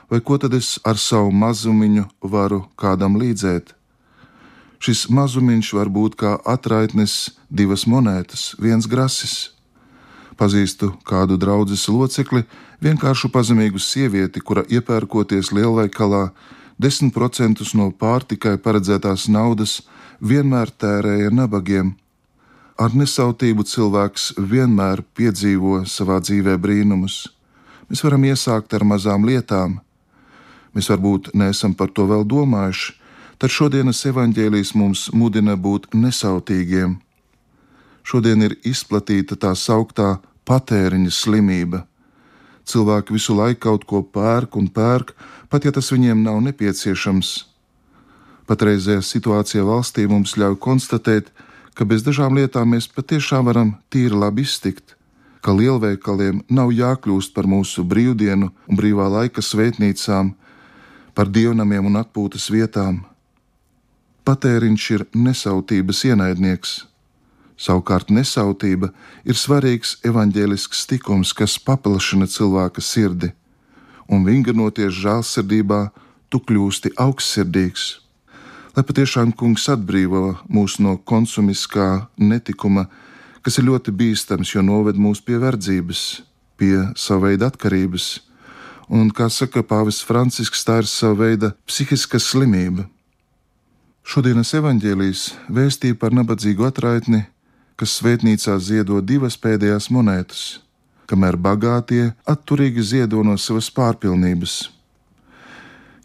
vai 0.09 0.19
ko 0.25 0.39
tad 0.41 0.57
es 0.57 0.79
ar 0.81 0.97
savu 0.97 1.29
mazumiņu 1.29 2.07
varu 2.33 2.63
kādam 2.73 3.19
līdzēt? 3.21 3.75
Šis 4.81 5.05
mazumiņš 5.13 5.69
var 5.77 5.93
būt 5.93 6.17
kā 6.17 6.33
atraitnes 6.49 7.37
divas 7.47 7.85
monētas, 7.85 8.55
viens 8.57 8.89
grasis. 8.89 9.53
Pazīstu 10.33 10.95
kādu 11.05 11.37
draugu 11.37 11.77
locekli, 11.93 12.43
vienkāršu 12.83 13.29
pazemīgu 13.31 13.79
sievieti, 13.79 14.41
kura 14.43 14.63
iepērkoties 14.67 15.51
lielveikalā, 15.55 16.29
10% 16.81 17.63
no 17.79 17.91
pārtikai 17.91 18.57
paredzētās 18.59 19.27
naudas 19.31 19.81
vienmēr 20.19 20.71
tērēja 20.71 21.31
nabagiem. 21.31 21.93
Ar 22.79 22.95
nesautību 22.97 23.63
cilvēks 23.69 24.33
vienmēr 24.37 25.03
piedzīvo 25.15 25.83
savā 25.85 26.17
dzīvē 26.23 26.57
brīnumus. 26.57 27.27
Mēs 27.89 28.01
varam 28.03 28.25
iesākt 28.25 28.73
ar 28.73 28.83
mazām 28.89 29.27
lietām. 29.29 29.77
Mēs 30.73 30.89
varbūt 30.89 31.31
neesam 31.37 31.75
par 31.77 31.93
to 31.93 32.07
vēl 32.09 32.25
domājuši, 32.25 32.95
tad 33.37 33.53
šodienas 33.53 34.01
evaņģēlijas 34.09 34.73
mums 34.79 35.07
mudina 35.13 35.53
būt 35.55 35.91
nesautīgiem. 35.93 36.97
Šodien 38.03 38.41
ir 38.49 38.57
izplatīta 38.65 39.37
tā 39.39 39.53
sauktā 39.55 40.17
patēriņa 40.49 41.13
slimība. 41.13 41.85
Cilvēki 42.65 43.15
visu 43.15 43.35
laiku 43.35 43.59
kaut 43.67 43.87
ko 43.87 44.01
pērk 44.03 44.55
un 44.59 44.69
pērk, 44.71 45.11
pat 45.51 45.65
ja 45.67 45.71
tas 45.75 45.91
viņiem 45.91 46.23
nav 46.23 46.39
nepieciešams. 46.47 47.33
Patreizējā 48.47 49.03
situācija 49.03 49.63
valstī 49.67 50.07
mums 50.07 50.35
ļauj 50.39 50.57
konstatēt, 50.63 51.31
ka 51.75 51.87
bez 51.87 52.03
dažām 52.03 52.35
lietām 52.37 52.73
mēs 52.75 52.89
patiešām 52.91 53.47
varam 53.49 53.75
tīri 53.91 54.15
labi 54.15 54.43
iztikt, 54.47 54.95
ka 55.43 55.55
lielveikaliem 55.55 56.43
nav 56.49 56.71
jākļūst 56.71 57.33
par 57.35 57.47
mūsu 57.49 57.83
brīvdienu 57.87 58.51
un 58.51 58.79
brīvā 58.79 59.09
laika 59.11 59.43
svētnīcām, 59.43 60.33
par 61.13 61.29
dievnamiem 61.29 61.91
un 61.91 61.99
atpūtas 61.99 62.49
vietām. 62.51 63.03
Patēriņš 64.23 64.89
ir 64.95 65.05
nesautības 65.13 66.03
ienaidnieks. 66.07 66.77
Savukārt 67.63 68.11
nesautība 68.11 68.91
ir 69.23 69.39
svarīgs 69.39 69.97
evaņģēlisks 70.03 70.85
tikums, 70.89 71.31
kas 71.31 71.55
paplašina 71.55 72.27
cilvēka 72.27 72.83
sirdi, 72.83 73.31
un 74.11 74.27
vinganoties 74.27 74.95
žēlsirdībā, 74.99 75.83
tu 76.27 76.43
kļūsti 76.43 76.97
augstsirdīgs 76.99 78.03
lai 78.73 78.81
patiešām 78.81 79.33
kungs 79.37 79.67
atbrīvo 79.69 80.33
mūs 80.49 80.79
no 80.81 80.95
konsumiskā 80.97 82.07
netikuma, 82.17 82.87
kas 83.45 83.59
ir 83.59 83.67
ļoti 83.69 83.93
bīstams, 83.93 84.53
jo 84.55 84.63
noved 84.65 84.97
mūs 84.97 85.21
pie 85.21 85.37
verdzības, 85.41 86.23
pie 86.57 86.89
sava 86.97 87.29
veida 87.29 87.51
atkarības. 87.51 88.23
Un, 88.93 89.11
kā 89.15 89.29
saka 89.31 89.63
Pāvis 89.63 90.01
Francisks, 90.03 90.65
tā 90.65 90.81
ir 90.81 90.89
sava 90.89 91.21
veida 91.23 91.53
psihiska 91.69 92.19
slimība. 92.19 92.87
Šodienas 94.03 94.51
evaņģēlijas 94.57 95.21
vēstīja 95.53 95.95
par 95.99 96.11
nabadzīgu 96.17 96.65
atraitni, 96.67 97.23
kas 97.79 97.97
svētnīcā 97.99 98.57
ziedo 98.59 99.01
divas 99.01 99.37
pēdējās 99.39 99.89
monētas, 99.93 100.43
kamēr 101.09 101.37
bagātie 101.37 102.13
atturīgi 102.29 102.85
ziedo 102.93 103.23
no 103.25 103.35
savas 103.37 103.69
pārpilnības. 103.73 104.69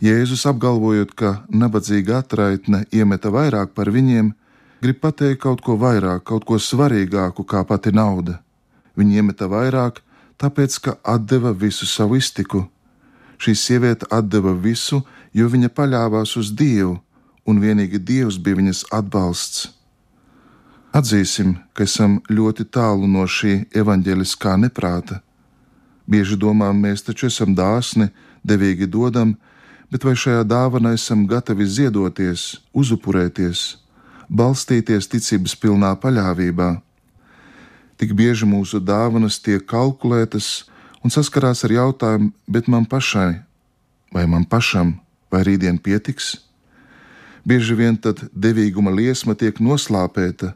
Jēzus 0.02 0.44
apgalvojot, 0.46 1.14
ka 1.18 1.30
nabadzīga 1.50 2.20
atraitne 2.22 2.84
iemeta 2.94 3.32
vairāk 3.34 3.72
par 3.74 3.90
viņiem, 3.90 4.30
grib 4.82 5.00
pateikt 5.02 5.42
kaut 5.42 5.62
ko 5.66 5.74
vairāk, 5.80 6.22
kaut 6.22 6.46
ko 6.46 6.58
svarīgāku 6.62 7.42
kā 7.42 7.64
pati 7.66 7.90
nauda. 7.90 8.38
Viņi 8.98 9.18
iemeta 9.18 9.48
vairāk, 9.50 9.98
tāpēc, 10.38 10.78
ka 10.84 11.18
deva 11.18 11.50
visu 11.50 11.86
savu 11.86 12.18
iztiku. 12.18 12.68
Šī 13.38 13.54
sieviete 13.54 14.06
deva 14.22 14.54
visu, 14.54 15.02
jo 15.34 15.48
viņa 15.48 15.68
paļāvās 15.70 16.36
uz 16.38 16.50
Dievu 16.50 16.98
un 17.46 17.60
vienīgi 17.62 17.98
Dievs 17.98 18.38
bija 18.38 18.58
viņas 18.58 18.84
atbalsts. 18.92 19.77
Atzīsim, 20.96 21.58
ka 21.76 21.84
esam 21.84 22.16
ļoti 22.32 22.64
tālu 22.72 23.08
no 23.10 23.26
šī 23.28 23.68
evaņģēliskā 23.76 24.54
neprāta. 24.56 25.20
Bieži 26.08 26.38
domājam, 26.40 26.80
mēs 26.80 27.04
taču 27.04 27.28
esam 27.28 27.52
dāsni, 27.52 28.08
devīgi 28.40 28.88
dodam, 28.88 29.34
bet 29.92 30.04
vai 30.04 30.16
šajā 30.16 30.46
dāvanā 30.48 30.94
esam 30.96 31.26
gatavi 31.28 31.66
ziedoties, 31.68 32.56
uzupurēties, 32.72 33.76
balstīties 34.32 35.10
ticības 35.12 35.56
pilnā 35.60 35.92
paļāvībā? 36.00 36.70
Tik 38.00 38.14
bieži 38.16 38.48
mūsu 38.48 38.80
dāvanas 38.80 39.36
tiek 39.44 39.66
kalkulētas 39.68 40.64
un 41.04 41.12
saskarās 41.12 41.66
ar 41.68 41.74
jautājumu, 41.74 42.32
bet 42.48 42.68
man 42.68 42.88
pašai, 42.88 43.42
vai 44.14 44.24
man 44.24 44.48
pašam, 44.48 44.96
vai 45.28 45.44
rītdien 45.44 45.76
pietiks? 45.76 46.38
Bieži 47.44 47.76
vien 47.76 47.96
tad 47.96 48.24
devīguma 48.32 48.92
liesma 48.94 49.36
tiek 49.36 49.60
noslāpēta, 49.60 50.54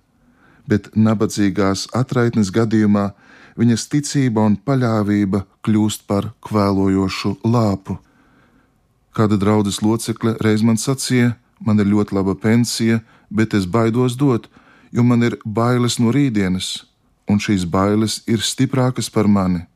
bet 0.73 0.89
nabadzīgās 0.97 1.91
atraitnes 2.03 2.53
gadījumā 2.57 3.11
viņas 3.61 3.89
ticība 3.93 4.47
un 4.49 4.57
paļāvība 4.57 5.45
kļūst 5.67 6.07
par 6.09 6.31
kvēlojošu 6.47 7.37
lāpu. 7.45 7.99
Kāda 9.13 9.37
draudzes 9.37 9.83
locekle 9.85 10.39
reiz 10.41 10.63
man 10.65 10.81
sacīja, 10.81 11.35
man 11.61 11.83
ir 11.83 11.91
ļoti 11.93 12.17
laba 12.17 12.35
pensija, 12.35 13.03
bet 13.29 13.53
es 13.59 13.67
baidos 13.69 14.17
dot, 14.17 14.49
jo 14.93 15.05
man 15.05 15.25
ir 15.29 15.37
bailes 15.45 15.99
no 16.01 16.13
rītdienas, 16.17 16.87
un 17.29 17.43
šīs 17.45 17.67
bailes 17.69 18.23
ir 18.27 18.41
stiprākas 18.41 19.13
par 19.13 19.29
mani. 19.29 19.67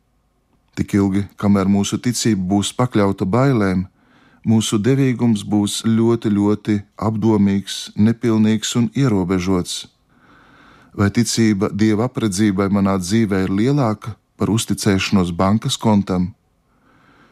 Tik 0.76 0.96
ilgi, 0.96 1.26
kamēr 1.40 1.68
mūsu 1.72 2.00
ticība 2.00 2.48
būs 2.54 2.72
pakļauta 2.76 3.28
bailēm, 3.28 3.85
mūsu 4.48 4.80
devīgums 4.80 5.44
būs 5.44 5.82
ļoti, 5.85 6.32
ļoti 6.32 6.78
apdomīgs, 7.09 7.76
nepilnīgs 7.96 8.72
un 8.80 8.88
ierobežots. 8.96 9.85
Vai 10.96 11.11
ticība 11.12 11.68
dieva 11.68 12.06
apredzībai 12.09 12.70
manā 12.72 12.96
dzīvē 12.96 13.42
ir 13.44 13.52
lielāka 13.52 14.14
par 14.40 14.48
uzticēšanos 14.48 15.35
bankas 15.37 15.76
kontam? 15.76 16.30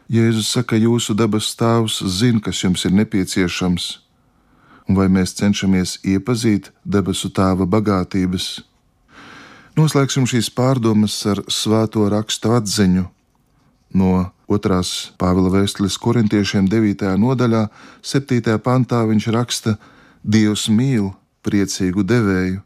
Jēzus 0.05 0.51
saka, 0.53 0.77
jūsu 0.77 1.15
dabas 1.17 1.49
tēvs 1.57 2.03
zina, 2.13 2.43
kas 2.45 2.61
jums 2.61 2.85
ir 2.85 2.93
nepieciešams, 2.93 3.87
un 4.85 4.99
vai 4.99 5.07
mēs 5.09 5.33
cenšamies 5.39 5.97
iepazīt 6.05 6.69
debesu 6.85 7.31
tēva 7.33 7.65
bagātības? 7.65 8.61
Noslēgsim 9.75 10.29
šīs 10.29 10.51
pārdomas 10.53 11.17
ar 11.25 11.41
svēto 11.49 12.05
rakstu 12.13 12.53
atziņu 12.53 13.07
no 13.97 14.11
Otrās 14.45 15.09
Pāvila 15.17 15.49
vēstules 15.55 15.97
korintiešiem 15.97 16.69
9. 16.69 17.15
nodaļā, 17.17 17.65
7. 18.05 18.59
pantā 18.61 19.01
viņš 19.09 19.27
raksta: 19.33 19.75
Dievs 20.21 20.67
mīl 20.69 21.09
priecīgu 21.41 22.05
devēju. 22.05 22.61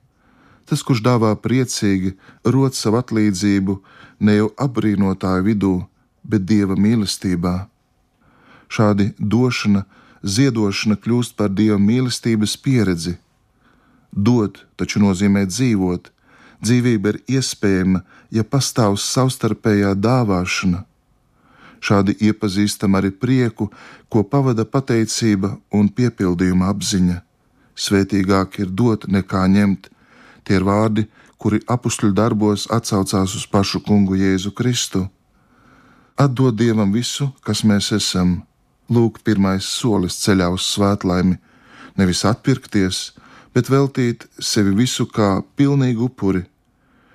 Tas, 0.69 0.83
kurš 0.85 1.01
dāvā 1.05 1.31
priecīgi, 1.41 2.13
rod 2.45 2.77
savu 2.77 2.99
atlīdzību 3.01 3.79
ne 4.25 4.35
jau 4.37 4.49
apbrīnotāju 4.65 5.45
vidū, 5.47 5.75
bet 6.23 6.45
dieva 6.45 6.77
mīlestībā. 6.77 7.55
Šādi 8.69 9.09
došana, 9.17 9.85
ziedošana 10.21 10.99
kļūst 11.01 11.35
par 11.39 11.49
dieva 11.49 11.79
mīlestības 11.81 12.53
pieredzi. 12.61 13.15
Dot 14.13 14.61
taču 14.77 15.01
nozīmē 15.01 15.47
dzīvot. 15.49 16.11
Dzīvība 16.61 17.15
ir 17.15 17.19
iespējama, 17.39 18.03
ja 18.35 18.43
pastāv 18.43 18.99
savstarpējā 19.01 19.95
dāvāšana 19.95 20.83
Šādi 21.79 22.15
iepazīstam 22.27 22.97
arī 22.99 23.11
prieku, 23.15 23.69
ko 24.11 24.23
pavada 24.23 24.65
pateicība 24.67 25.55
un 25.71 25.87
piepildījuma 25.87 26.67
apziņa. 26.73 27.21
Svētīgāk 27.79 28.59
ir 28.63 28.73
dot 28.81 29.07
nekā 29.07 29.45
ņemt. 29.47 29.87
Tie 30.49 30.57
ir 30.57 30.65
vārdi, 30.65 31.03
kuri 31.37 31.59
apakšļu 31.69 32.09
darbos 32.17 32.65
atsaucās 32.73 33.35
uz 33.37 33.43
pašu 33.45 33.83
kungu 33.85 34.17
Jēzu 34.17 34.49
Kristu. 34.57 35.03
Atdod 36.17 36.57
Dievam 36.57 36.89
visu, 36.89 37.29
kas 37.45 37.61
mēs 37.61 37.91
esam. 37.93 38.39
Lūk, 38.89 39.19
pirmais 39.21 39.67
solis 39.69 40.17
ceļā 40.23 40.47
uz 40.49 40.65
svētlaimi, 40.65 41.37
nevis 42.01 42.23
atpirkties, 42.25 43.11
bet 43.53 43.69
veltīt 43.69 44.25
sevi 44.41 44.73
visu 44.73 45.05
kā 45.05 45.43
pilnīgu 45.53 46.09
upuri. 46.09 46.41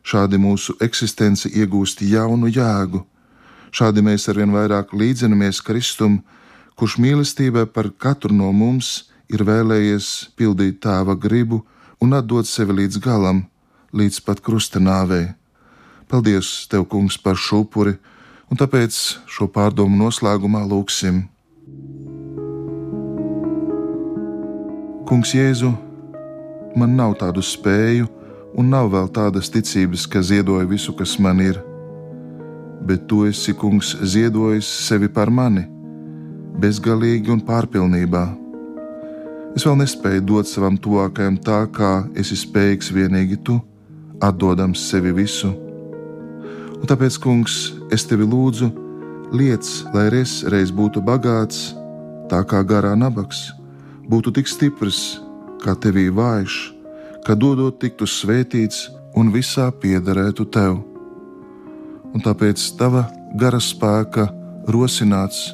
Šādi 0.07 0.39
mūsu 0.39 0.77
eksistence 0.87 1.51
iegūst 1.51 2.07
jaunu 2.07 2.47
jēgu 2.47 3.03
Šādi 3.75 4.05
mēs 4.07 4.29
arvien 4.31 4.53
vairāk 4.55 4.93
līdzinamies 4.95 5.59
Kristum, 5.67 6.21
kurš 6.79 6.95
mīlestībā 7.03 7.65
par 7.75 7.89
katru 7.99 8.31
no 8.31 8.53
mums 8.55 9.09
ir 9.27 9.43
vēlējies 9.43 10.11
pildīt 10.39 10.79
tēva 10.85 11.17
gribu 11.19 11.65
un 12.05 12.13
atdot 12.17 12.49
sevi 12.49 12.77
līdz 12.83 13.01
galam, 13.01 13.45
līdz 13.97 14.21
pat 14.27 14.43
krusta 14.45 14.83
nāvei. 14.83 15.33
Paldies, 16.11 16.67
Tev, 16.69 16.85
Kungs, 16.93 17.17
par 17.17 17.41
šo 17.41 17.65
upuri, 17.65 17.97
un 18.53 18.61
tāpēc 18.61 19.01
šo 19.25 19.49
pārdomu 19.49 19.97
noslēgumā 20.05 20.63
lūgsim. 20.69 21.25
Kungs, 25.09 25.33
Jēzu, 25.33 25.73
man 26.77 26.97
nav 27.01 27.17
tādu 27.21 27.43
spēju, 27.45 28.09
un 28.55 28.75
nav 28.77 28.93
vēl 28.93 29.09
tādas 29.09 29.49
ticības, 29.51 30.05
ka 30.07 30.23
ziedoju 30.23 30.69
visu, 30.77 30.93
kas 30.97 31.17
man 31.19 31.41
ir 31.41 31.65
bet 32.85 33.07
tu 33.09 33.25
esi, 33.25 33.55
kungs, 33.57 33.95
ziedojis 34.05 34.69
sevi 34.87 35.09
par 35.09 35.33
mani, 35.33 35.65
bezgalīgi 36.61 37.33
un 37.33 37.41
pārpilnībā. 37.45 38.25
Es 39.55 39.63
vēl 39.63 39.77
nespēju 39.79 40.25
dot 40.27 40.49
savam 40.51 40.75
tuvākajam 40.75 41.37
tā, 41.47 41.61
kā 41.71 41.91
esi 42.19 42.35
spējīgs 42.35 42.89
vienīgi 42.91 43.39
tu, 43.47 43.61
atdodams 44.19 44.83
sevi 44.91 45.13
visu. 45.15 45.53
Un 46.81 46.89
tāpēc, 46.91 47.21
kungs, 47.23 47.59
es 47.95 48.03
tevi 48.11 48.27
lūdzu, 48.27 48.67
liec, 49.31 49.69
lai 49.95 50.09
es 50.19 50.41
reiz 50.51 50.73
būtu 50.75 51.03
bagāts, 51.07 51.69
tā 52.29 52.43
kā 52.51 52.65
garā 52.67 52.97
nabaks, 52.99 53.53
būtu 54.11 54.33
tik 54.35 54.51
stiprs, 54.51 55.21
kā 55.63 55.77
tevī 55.79 56.09
vājš, 56.11 56.57
ka 57.25 57.37
dodot 57.39 57.79
tiktu 57.79 58.09
svētīts 58.11 58.89
un 59.15 59.31
visā 59.31 59.69
piederētu 59.71 60.49
tev. 60.51 60.81
Un 62.11 62.27
tāpēc 62.27 62.59
tava 62.79 63.07
gara 63.39 63.63
spēka 63.63 64.27
rosināts 64.67 65.53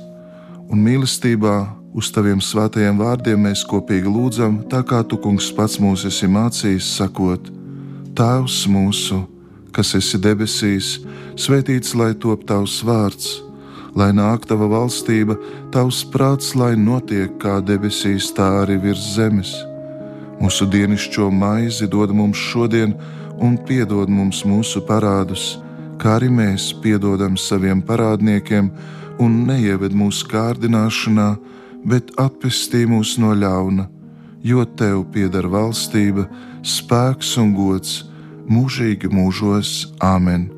un 0.73 0.81
mīlestībā 0.89 1.80
uz 1.94 2.11
taviem 2.14 2.40
svētajiem 2.42 2.98
vārdiem 3.00 3.46
mēs 3.48 3.64
kopīgi 3.68 4.11
lūdzam, 4.11 4.61
tā 4.70 4.83
kā 4.87 5.03
tu, 5.07 5.18
kungs, 5.20 5.50
pats 5.57 5.79
mūs 5.83 6.07
esi 6.09 6.29
mācījis, 6.31 6.88
sakot: 6.98 7.50
Tēvs 8.16 8.64
mūsu, 8.70 9.22
kas 9.74 9.94
esi 9.98 10.18
debesīs, 10.18 10.98
svētīts 11.37 11.94
lai 11.94 12.12
top 12.14 12.44
tavs 12.48 12.81
vārds, 12.87 13.31
lai 13.94 14.11
nāk 14.16 14.46
tava 14.50 14.68
valstība, 14.70 15.38
tavs 15.74 16.03
prāts, 16.12 16.55
lai 16.55 16.74
notiek 16.76 17.38
kā 17.42 17.61
debesīs, 17.61 18.33
tā 18.35 18.50
arī 18.64 18.81
virs 18.83 19.14
zemes. 19.16 19.55
Mūsu 20.40 20.66
dienascho 20.70 21.31
maizi 21.31 21.88
dod 21.90 22.14
mums 22.16 22.38
šodien, 22.50 22.94
un 23.40 23.59
piedod 23.66 24.09
mums 24.09 24.44
mūsu 24.48 24.81
parādus 24.87 25.59
kā 26.00 26.16
arī 26.16 26.31
mēs 26.33 26.70
piedodam 26.81 27.37
saviem 27.37 27.83
parādniekiem, 27.85 28.70
un 29.20 29.33
neieved 29.48 29.92
mūsu 29.92 30.29
kārdināšanā, 30.31 31.29
bet 31.85 32.12
atpestī 32.21 32.85
mūs 32.88 33.16
no 33.21 33.33
ļauna, 33.37 33.87
jo 34.43 34.64
tev 34.79 35.05
pieder 35.14 35.49
valstība, 35.51 36.27
spēks 36.62 37.37
un 37.40 37.53
gods 37.57 38.01
mūžīgi 38.51 39.11
mūžos 39.12 39.90
Āmen. 40.05 40.49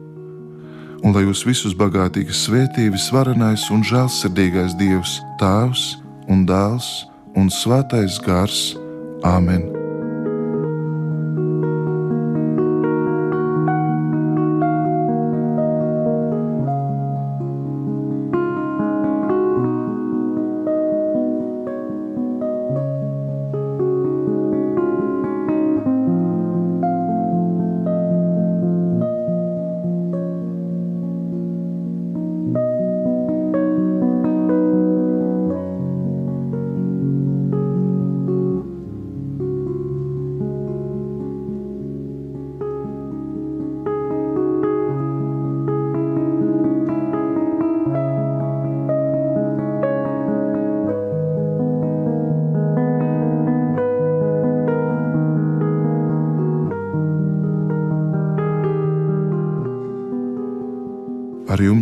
Un 1.03 1.15
lai 1.15 1.25
jūs 1.27 1.43
visus 1.47 1.75
bagātīgi 1.75 2.35
svētī 2.37 2.87
visvarenais 2.95 3.67
un 3.75 3.83
žēlsirdīgais 3.87 4.79
Dievs, 4.79 5.19
Tēvs 5.43 5.87
un 6.31 6.47
Dēls 6.47 6.93
un 7.35 7.51
Svētais 7.51 8.23
Gars 8.23 8.65
Āmen! 9.27 9.72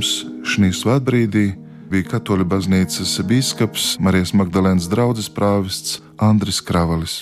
Jums 0.01 0.25
šī 0.49 0.71
svētbrīdī 0.73 1.51
bija 1.91 2.07
Katoļu 2.15 2.47
baznīcas 2.49 3.19
biskups 3.29 3.99
Marijas 4.01 4.33
Magdalēnas 4.33 4.89
draugs 4.89 5.29
prāvests 5.29 6.01
Andris 6.17 6.63
Kravalis. 6.65 7.21